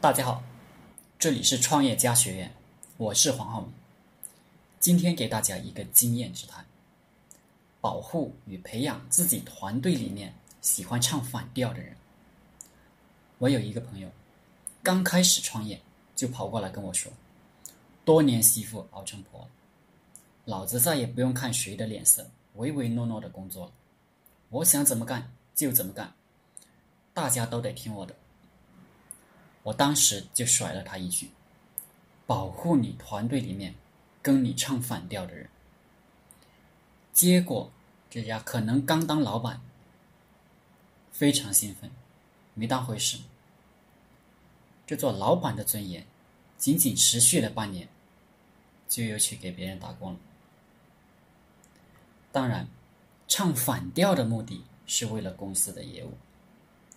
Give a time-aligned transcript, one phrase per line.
[0.00, 0.42] 大家好，
[1.18, 2.50] 这里是创业家学院，
[2.96, 3.70] 我是黄浩明。
[4.78, 6.64] 今天给大家一个经验之谈：
[7.82, 11.94] 保护与培养自己团队里面喜欢唱反调的人。
[13.36, 14.08] 我有一个朋友，
[14.82, 15.78] 刚开始创业
[16.16, 17.12] 就跑过来跟我说
[18.02, 19.46] ：“多年媳妇熬成婆，
[20.46, 23.72] 老子再也不用看谁的脸色，唯唯诺诺的工作了。
[24.48, 26.14] 我想怎么干就怎么干，
[27.12, 28.16] 大家都得听我的。”
[29.62, 31.30] 我当时就甩了他一句
[32.26, 33.74] ：“保护你团队里面
[34.22, 35.48] 跟你唱反调的人。”
[37.12, 37.70] 结果
[38.08, 39.60] 这家可能刚当老板，
[41.12, 41.90] 非常兴奋，
[42.54, 43.18] 没当回事。
[44.86, 46.06] 这做老板的尊严，
[46.56, 47.88] 仅仅持续了半年，
[48.88, 50.18] 就又去给别人打工了。
[52.32, 52.66] 当然，
[53.28, 56.16] 唱反调的目的是为了公司的业务，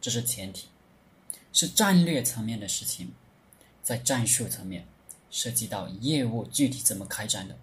[0.00, 0.68] 这是前提。
[1.60, 3.12] 是战略层面的事情，
[3.82, 4.86] 在战术层面
[5.28, 7.58] 涉及到业务具体怎么开展的，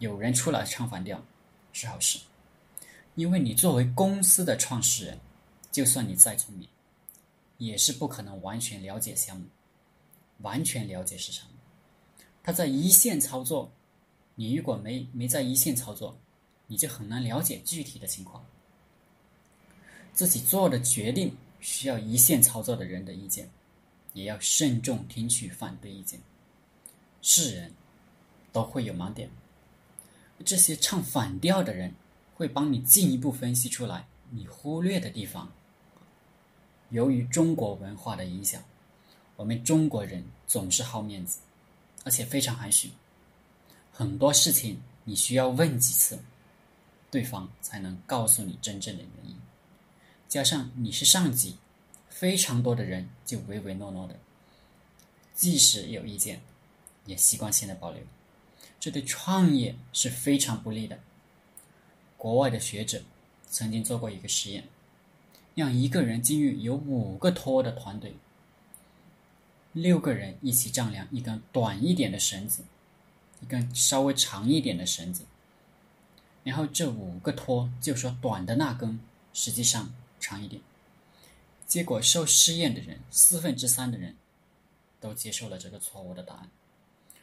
[0.00, 1.24] 有人出来唱反调
[1.72, 2.18] 是好事，
[3.14, 5.18] 因为你作为公司的创始人，
[5.70, 6.68] 就算你再聪明，
[7.56, 9.46] 也是不可能完全了解项目，
[10.40, 11.48] 完全了解市场。
[12.42, 13.72] 他在一线操作，
[14.34, 16.18] 你如果没没在一线操作，
[16.66, 18.44] 你就很难了解具体的情况，
[20.12, 21.34] 自己做的决定。
[21.62, 23.48] 需要一线操作的人的意见，
[24.12, 26.20] 也要慎重听取反对意见。
[27.22, 27.72] 是人，
[28.52, 29.30] 都会有盲点。
[30.44, 31.94] 这些唱反调的人，
[32.34, 35.50] 会帮你进一步分析出来你忽略的地方。
[36.90, 38.62] 由于中国文化的影响，
[39.36, 41.38] 我们中国人总是好面子，
[42.04, 42.90] 而且非常含蓄。
[43.92, 46.18] 很多事情你需要问几次，
[47.08, 49.36] 对方才能告诉你真正的原因。
[50.32, 51.58] 加上你是上级，
[52.08, 54.18] 非常多的人就唯唯诺诺的，
[55.34, 56.40] 即使有意见，
[57.04, 58.02] 也习惯性的保留，
[58.80, 60.98] 这对创业是非常不利的。
[62.16, 63.02] 国外的学者
[63.46, 64.66] 曾经做过一个实验，
[65.54, 68.16] 让一个人进入有五个托的团队，
[69.74, 72.64] 六个人一起丈量一根短一点的绳子，
[73.42, 75.26] 一根稍微长一点的绳子，
[76.42, 78.98] 然后这五个托就说短的那根
[79.34, 79.92] 实际上。
[80.22, 80.62] 长一点，
[81.66, 84.14] 结果受试验的人四分之三的人
[85.00, 86.48] 都接受了这个错误的答案，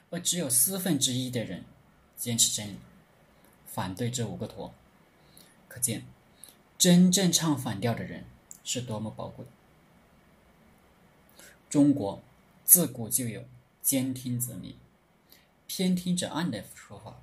[0.09, 1.63] 而只有四分之一的人
[2.17, 2.77] 坚持真理，
[3.65, 4.73] 反对这五个托。
[5.69, 6.03] 可见，
[6.77, 8.25] 真正唱反调的人
[8.65, 9.45] 是多么宝贵。
[11.69, 12.21] 中国
[12.65, 13.45] 自古就有
[13.81, 14.75] “兼听则明，
[15.67, 17.21] 偏听则暗”的说法，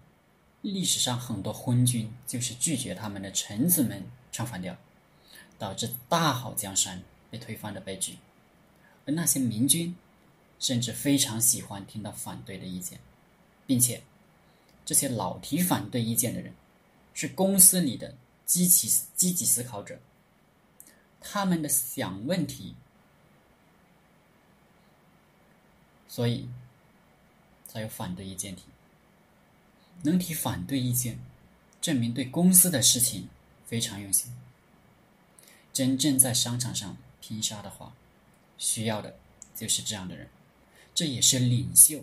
[0.62, 4.78] 历史上很多昏君就是拒绝他们的臣子们唱反调。
[5.58, 8.18] 导致大好江山被推翻的悲剧，
[9.06, 9.94] 而那些明君
[10.58, 12.98] 甚至非常喜欢听到反对的意见，
[13.66, 14.02] 并且
[14.84, 16.54] 这些老提反对意见的人
[17.14, 19.98] 是公司里的积极积极思考者，
[21.20, 22.74] 他们的想问题，
[26.06, 26.48] 所以
[27.66, 28.62] 才有反对意见提。
[30.02, 31.18] 能提反对意见，
[31.80, 33.28] 证明对公司的事情
[33.64, 34.30] 非常用心。
[35.76, 37.92] 真正在商场上拼杀的话，
[38.56, 39.14] 需要的
[39.54, 40.26] 就是这样的人，
[40.94, 42.02] 这也是领袖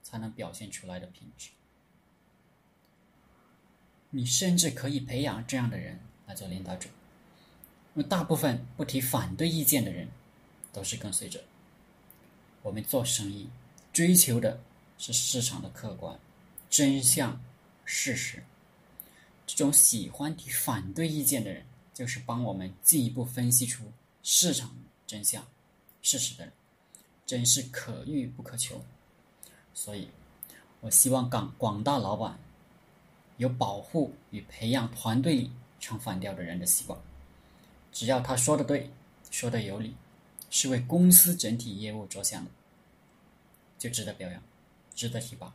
[0.00, 1.50] 才能表现出来的品质。
[4.10, 5.98] 你甚至可以培养这样的人
[6.28, 6.88] 来做领导者。
[7.92, 10.08] 那大部分不提反对意见的人，
[10.72, 11.42] 都是跟随者。
[12.62, 13.50] 我们做生意，
[13.92, 14.62] 追求的
[14.96, 16.16] 是市场的客观、
[16.70, 17.42] 真相、
[17.84, 18.44] 事实。
[19.46, 23.84] 这种喜欢提反对意见的人，就是帮我们进一步分析出
[24.22, 24.74] 市场
[25.06, 25.46] 真相、
[26.02, 26.52] 事实的人，
[27.26, 28.82] 真是可遇不可求。
[29.74, 30.08] 所以，
[30.80, 32.38] 我希望广广大老板
[33.36, 36.98] 有保护与培养团队里唱反调的人的习惯。
[37.92, 38.90] 只要他说的对，
[39.30, 39.94] 说的有理，
[40.50, 42.50] 是为公司整体业务着想的，
[43.78, 44.42] 就值得表扬，
[44.94, 45.52] 值得提拔。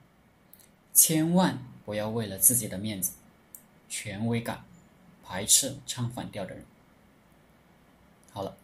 [0.93, 3.13] 千万不要为了自己的面子。
[3.89, 4.63] 权威感，
[5.23, 6.63] 排斥唱反调的人。
[8.31, 8.55] 好了，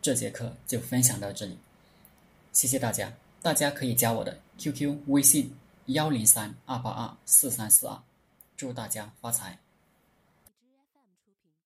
[0.00, 1.58] 这节课就分享到这里，
[2.52, 3.12] 谢谢大家。
[3.42, 5.54] 大家可以加我的 QQ 微信
[5.86, 8.02] 幺零三二八二四三四二，
[8.56, 9.58] 祝大家发财。